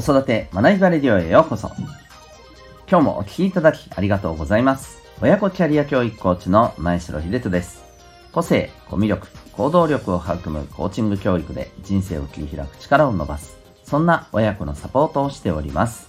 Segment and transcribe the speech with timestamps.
[0.00, 1.72] 子育て学びバレディオへようこそ。
[2.88, 5.02] 今日もお聴きいただきありがとうございます。
[5.20, 7.82] 親子キャリア教育コーチの前城秀人です。
[8.30, 13.58] 個性、コミュ力、行動力を育むコーチング教育で人生を切り開く力を伸ばす。
[13.82, 16.08] そんな親子のサポートをしております。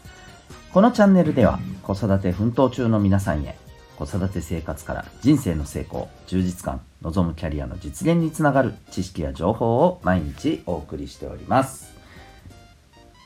[0.71, 3.57] このチャンネルでは子育て奮闘中の皆さんへ
[3.97, 11.97] 子育て生活から人生の成功、充実感、望むキャリアの実現につながる知識や情報を毎日お送りしております。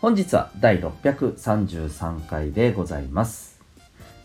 [0.04, 3.62] 本日は第633回でございます。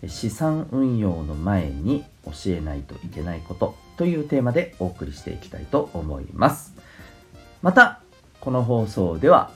[0.08, 6.74] 資産運用の前に教えないといけないことというテーマでお送りしていきたいと思います。
[7.62, 8.00] また、
[8.40, 9.52] この放送では、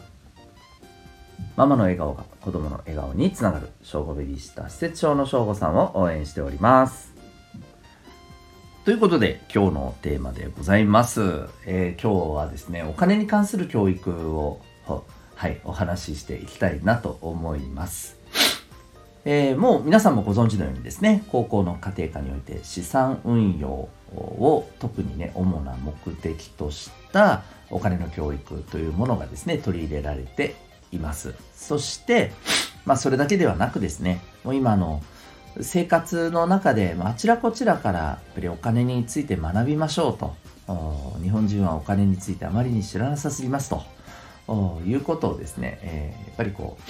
[1.57, 7.13] ママの笑顔が子供の笑顔につながる、正午ベビーシター施設長の正午さんを応援しております。
[8.85, 11.49] ということで、今日のテーマでございます。
[11.67, 14.61] えー、今日はですね、お金に関する教育を
[15.43, 18.17] はい、お話ししていきたいなと思います。
[19.25, 30.55] えー、もう皆さんもご存知のようにですね、高校の家庭科において資産運用を特にね、主な目的としたお金の教育というものがですね、取り入れられて
[30.93, 31.35] います。
[31.57, 32.31] そして、
[32.85, 35.03] まあそれだけではなくですね、もう今の
[35.61, 40.37] 生活の中であちらこちらからやっぱりお金について学びましょうと。
[41.21, 43.83] 日本人はお金についてあまりに知らなさすぎますと。
[44.85, 46.83] いうことをですね、えー、やっぱりこう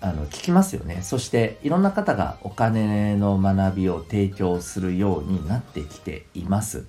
[0.00, 1.00] あの聞きますよね。
[1.02, 6.84] そしていろんな方がお金の学びを提供するようになってきています。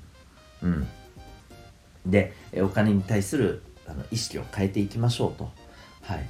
[0.61, 0.88] うん、
[2.06, 5.50] でお金に対するあの意識を変えていきましょうと、
[6.02, 6.28] はい。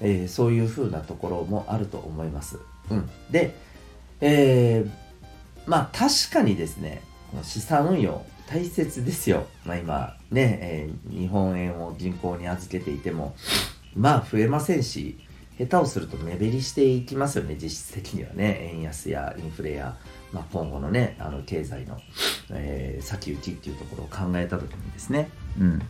[0.00, 2.58] えー、そういうふうなところもあると思います。
[2.90, 3.54] うん、で、
[4.20, 4.90] えー、
[5.66, 7.00] まあ確かにですね
[7.42, 9.46] 資産運用大切ですよ。
[9.64, 13.34] まあ、今ね、えー、日本円を銀行に預けていても、
[13.96, 15.18] まあ増えませんし、
[15.58, 18.70] 下手をすると目減りしていきますよね、実質的にはね。
[18.74, 19.96] 円安やインフレや、
[20.32, 21.98] まあ、今後のね、あの経済の、
[22.50, 25.30] えー、先行きっていうところを考えた時にですね。
[25.58, 25.82] うん。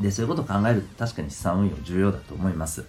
[0.00, 2.84] で、そういうことを考えると確かに資産運用重要だと思います。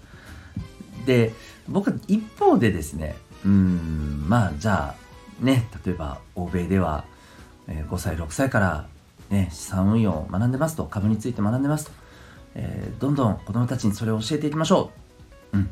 [1.06, 1.34] で、
[1.68, 4.96] 僕は一方でですね、うん、まあじゃ
[5.42, 7.06] あ、ね、例えば欧米では、
[7.70, 8.88] え5歳6歳から、
[9.30, 11.92] ね、資産運用を学んでますと株について学んでますと、
[12.56, 14.92] えー、どんどん子供たちにそれを教えていきましょ
[15.54, 15.58] う。
[15.58, 15.70] うん。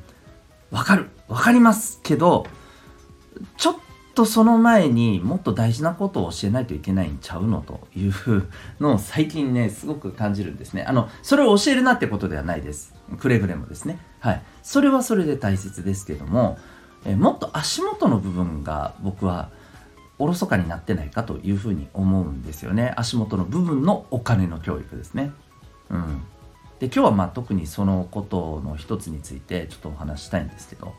[0.72, 1.10] わかる。
[1.28, 2.46] わかりますけど
[3.58, 3.76] ちょっ
[4.16, 8.14] とその前にもっと大事なことを教えないといけないんちゃうのという
[8.80, 10.84] のを最近ねすごく感じるんですね。
[10.84, 12.96] あのそれを教えるなってことではないです。
[13.20, 14.00] くれぐれもですね。
[14.20, 14.42] はい。
[14.64, 16.58] それはそれで大切ですけども、
[17.06, 19.50] え、もっと足元の部分が僕は
[20.20, 22.94] おろそかになってないかというふうに思うんですよね。
[22.98, 25.32] 足元の部分のお金の教育ですね。
[25.90, 26.24] うん。
[26.80, 30.94] で今日はまあ特にそのことの一つについてちょっとお話したいんですけど。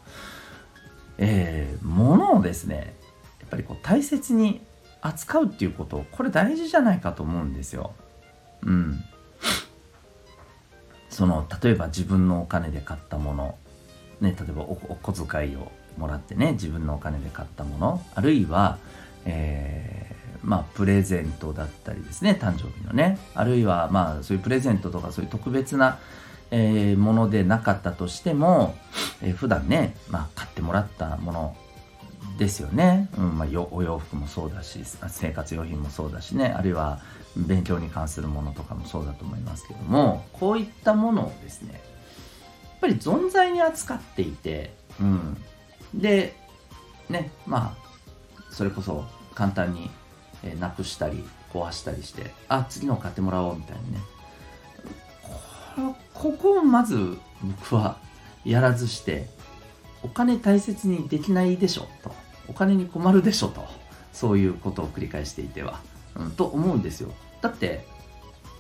[1.19, 2.95] えー、物をですね
[3.41, 4.61] やっぱりこう大切に
[5.01, 7.93] 扱うっていうことこれ大事じゃないかと思うんですよ。
[8.63, 9.05] うん。
[11.11, 13.59] その例えば自分のお金で買ったもの。
[14.21, 18.05] ね例えばお小遣いをもらってね自分のお金で買ったもの。
[18.15, 18.79] あるいは
[19.31, 23.19] えー、まあ、プレゼントだったりですね誕生日のね。
[23.35, 25.99] あるいはまあそういうプレゼントとかそういう特別な、
[26.51, 28.75] えー、ものでなかったとしても、
[29.23, 31.57] えー、普段ね、まあ、買ってもらったもの
[32.39, 36.55] ですよね、うんまあ、お洋服もそうだし生活用品もそうだしね。
[36.57, 37.01] あるいは
[37.37, 41.81] 勉強に関するものとかもそうだと思いますけどもこういったものをですねやっ
[42.81, 45.37] ぱり存在に扱っていて、うん、
[45.95, 46.35] で
[47.09, 47.89] ねまあ
[48.51, 49.05] それこそ
[49.39, 49.89] 簡単に、
[50.43, 54.01] えなくしたり壊したりしてあ次の買ってもらおうみたいにね。
[56.13, 57.99] ここをまず僕は
[58.45, 59.29] やらずして
[60.03, 62.13] お金大切にできないでしょと
[62.49, 63.65] お金に困るでしょと。
[64.13, 65.81] そういうことを繰り返していては、
[66.17, 67.13] うん、と思うんですよ。
[67.41, 67.87] だって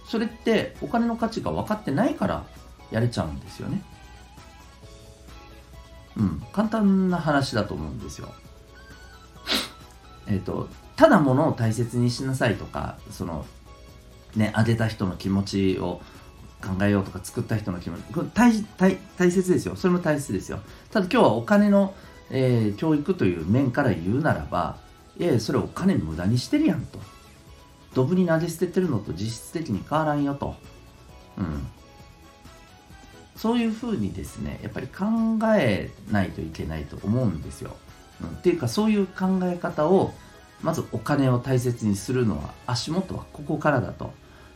[0.07, 2.45] それってお金の価値が分かってないから
[2.93, 3.83] やれちゃうんですよね。
[6.17, 8.29] うん簡単な話だと思うんですよ。
[10.29, 13.45] えーと、ただ物を大切にしなさいとかその
[14.37, 16.01] ねあげた人の気持ちを
[16.63, 19.77] 考えようとか作った人の気持ちこれ大大大切ですよ。
[19.77, 20.61] それも大切ですよ。
[20.91, 21.95] ただ今日はお金の、
[22.31, 24.77] えー、教育という面から言うならば
[25.19, 26.99] いやいやそれお金無駄にしてるやんと。
[27.95, 30.55] ドブに投げ捨ててるのと実質的に変わらんよと。
[31.39, 31.67] うん。
[33.35, 35.05] そういうふうにですねやっぱり考
[35.57, 37.77] えないといけないと思うんですよ、
[38.27, 40.13] っていうかそういう考え方を
[40.63, 44.13] まずお金を大切にするのは足元はここからだと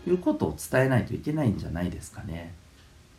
[0.06, 2.54] いうことを伝えないといけないんじゃないですかね。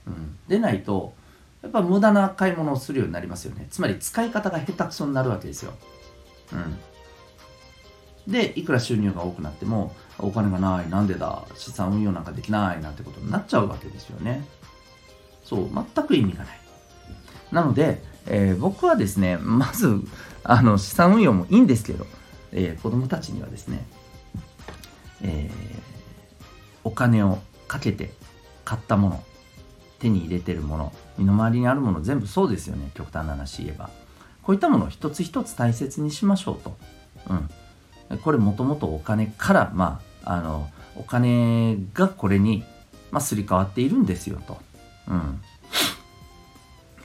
[0.05, 1.13] うん、でないと
[1.61, 3.67] やっぱ無駄な買い物をするようになりますよね。
[3.71, 5.73] つまり使い方が下手くそになるわけですよ。
[6.51, 6.55] う
[8.29, 8.31] ん。
[8.31, 14.45] でいくら収入が多くなってもお金がないなんでだ資産運用なんかできないなんてことになっちゃうわけですよね。
[15.43, 16.59] そう全く意味がない。
[17.51, 20.01] なので、えー、僕はですねまず
[20.43, 22.05] あの資産運用もいいんですけど、
[22.51, 23.85] えー、子供たちにはですね、
[25.23, 25.79] えー、
[26.83, 28.11] お金をかけて
[28.65, 29.23] 買ったもの
[29.99, 33.89] 手に入れてるもの身の回りにあるもの全部そうですよね極端な話言えば
[34.41, 36.77] こういったものを一つ一つ大切にしましょうと、
[37.29, 37.49] うん、
[38.17, 42.63] これもともとお金から、まあ、あの、お金がこれに、
[43.11, 44.57] まあ、すり替わっているんですよと。
[45.07, 45.41] うん。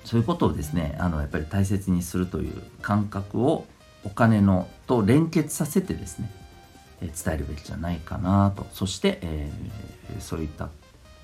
[0.08, 3.66] そういうことをですね、あの、やっぱり大切にするという感覚を
[4.05, 6.32] お金のと連結させてですね、
[7.02, 8.66] え伝えるべきじゃないかなと。
[8.72, 10.70] そして、えー、そういった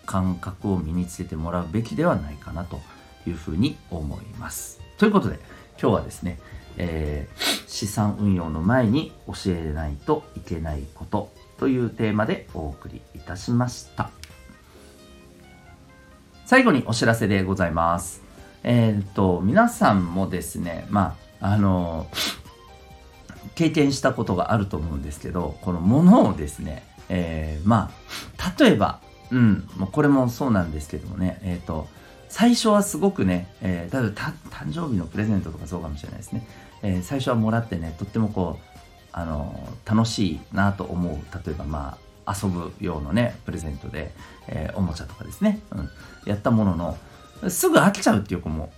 [0.05, 2.79] 感覚を身につけてもらうべきではないかなと
[3.27, 4.83] いうふうに思います。
[4.99, 5.39] ということで、
[5.81, 6.39] 今日はですね、
[6.77, 14.11] えー、資産運用の前に教えないといけないことというテーマでお送りいたしました。
[16.45, 18.24] 最後にお知らせでございます。
[18.65, 22.09] えっ、ー、と、皆さんもですね、まあ、あの、
[23.55, 27.91] 経験したことがあると思うんですけど、このものをですね、えー、ま
[28.39, 29.01] あ、例えば、
[29.31, 31.87] うん、これもそうなんですけどもね、えっ、ー、と、
[32.29, 34.17] 最初はすごくね、えー、例えば
[34.51, 36.47] 誕生日のプレゼントとかそうかもしれないですね。
[36.83, 38.75] えー、最初はもらってね、とってもこう、
[39.13, 41.15] あの楽しいなと思う、
[41.47, 44.13] 例えばまあ、遊ぶ用のね、プレゼントで、
[44.49, 45.91] えー、おもちゃとかですね、うん、
[46.25, 46.99] やったものの、
[47.49, 48.73] すぐ飽きちゃうっていう子も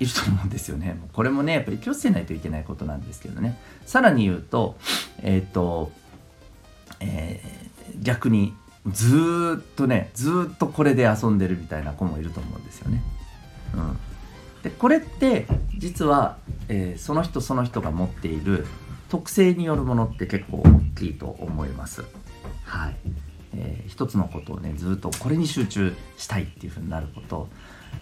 [0.00, 0.98] いると思うんですよね。
[1.12, 3.58] これもね、やっぱり気をつけないといけないことなんですけどね。
[3.86, 4.76] さらに言うと、
[5.22, 5.92] えっ、と、
[7.00, 8.54] えー、逆に
[8.86, 13.02] ずっとねずっとこれで遊んでるみたいな子もいると思うんですよね。
[13.74, 13.98] うん、
[14.62, 15.46] でこれって
[15.78, 16.36] 実は、
[16.68, 18.66] えー、その人その人が持っている
[19.08, 22.04] 特性によるものって結構大きいと思います。
[22.64, 22.96] はい、
[23.54, 27.48] えー、一つのことをねずっとこれに集中したいっていうふうになること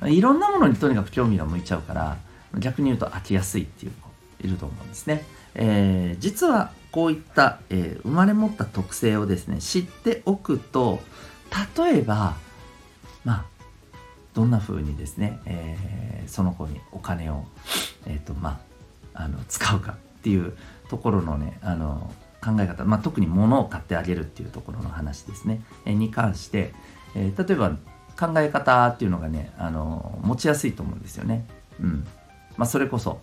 [0.07, 2.17] いろんなものにとにかく興味が向いちゃうから
[2.59, 4.11] 逆に言うと飽きやすいっていう子
[4.47, 5.25] いると思うんですね。
[5.55, 11.01] えー、実はこういった、えー、生まれ持った特性をですね知っておくと
[11.77, 12.37] 例えば
[13.25, 13.45] まあ
[14.35, 17.45] どんな風にですね、えー、その子にお金を、
[18.07, 18.61] えーとま
[19.15, 20.57] あ、あの使うかっていう
[20.89, 22.13] ところのねあの
[22.43, 26.73] 考え方、まあ、特に物を買ってあげるっていうところの話ですね、えー、に関して、
[27.15, 27.77] えー、例えば
[28.21, 31.47] 考え方っていうのがねあの持ちやすいと思うんですよね。
[31.81, 32.07] うん
[32.59, 33.21] まあ、それこそ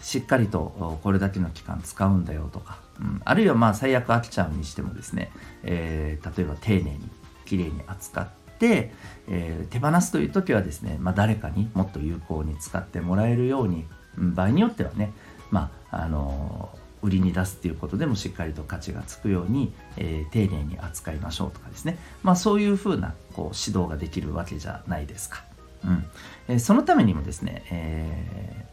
[0.00, 5.30] しっかりとこれだけの期間使うんだよとか、うん、あるいはまあ最悪飽きちゃうにしてもですね、
[5.62, 7.00] えー、例えば丁寧に
[7.44, 8.92] きれいに扱って、
[9.28, 13.84] えー、手放すという時はですね、まあ、誰かにもっと有効に使ってもらえるように、
[14.18, 15.12] うん、場合によってはね、
[15.50, 25.44] まああのー、売りに出すっていうことでもしっかりと価値がつくように、えー、丁寧に扱いましょうとかですね、まあ、そういうふうなこう指導ができるわけじゃないですか。
[25.84, 26.04] うん。
[26.48, 28.66] えー、そのためにもですね、え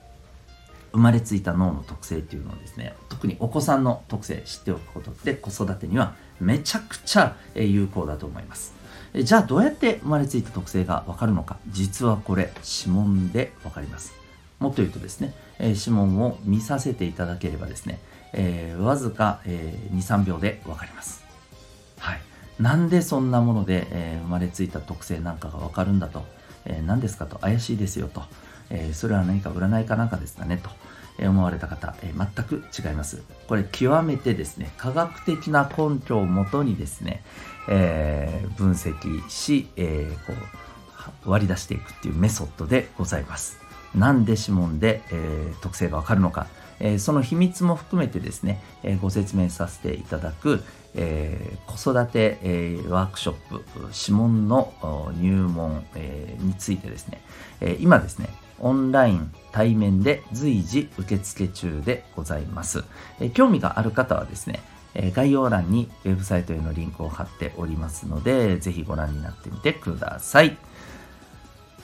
[0.92, 8.74] 生まれついた脳の特性っていうのをですね特にお子さんの特性知っておくことって子育てにはめちゃくちゃ有効だと思います。
[9.16, 14.14] じゃあどうやって生まれついた特性がわかるのか実はこれ指紋でわかります。
[14.60, 18.00] もっと言うとですね、え指紋を見させていただければですね、
[18.34, 21.24] えー、わずか、えー、23秒でわかります
[22.00, 22.22] はい
[22.60, 26.26] なんでそんなもので、えー、生まれついた特性なんかがわかるんだと、
[26.66, 28.24] えー、何ですかと怪しいですよと
[28.70, 30.70] えー、それは何か占いかなんかですかねと
[31.28, 33.22] 思われた方、えー、全く違います。
[33.48, 37.24] これ極めてですね、科学的な根拠をもとにですね、
[37.68, 40.34] えー、分析し、えー、こ
[41.26, 43.60] う割り出していくっていうメソッドでございます。
[43.94, 46.48] なんで指紋で、えー、特性がわかるのか、
[46.80, 50.64] えー、その秘密も含めてですね、えー、ご説明させていただく、
[50.96, 54.74] えー、子育て、えー、ワークショップ指紋の
[55.20, 57.22] 入門、えー、についてですね、
[57.62, 62.84] えー、今ですねオンライン対面で随時受付中でございます。
[63.20, 64.60] え興味がある方はですね、
[64.94, 70.58] え概要欄にウェブサイトへのリンクを貼っておりますので、ぜひご覧になってみてください。